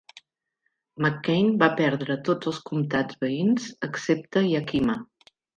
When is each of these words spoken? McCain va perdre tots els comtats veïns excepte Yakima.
McCain 1.05 1.51
va 1.65 1.69
perdre 1.83 2.17
tots 2.29 2.51
els 2.53 2.63
comtats 2.71 3.21
veïns 3.27 3.71
excepte 3.89 4.47
Yakima. 4.57 5.01